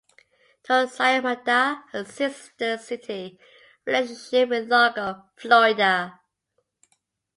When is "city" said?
2.79-3.37